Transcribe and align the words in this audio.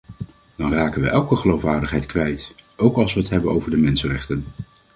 Dan 0.55 0.73
raken 0.73 1.01
we 1.01 1.09
elke 1.09 1.35
geloofwaardigheid 1.35 2.05
kwijt, 2.05 2.53
ook 2.77 2.95
als 2.97 3.13
we 3.13 3.19
het 3.19 3.29
hebben 3.29 3.51
over 3.51 3.71
de 3.71 3.77
mensenrechten. 3.77 4.45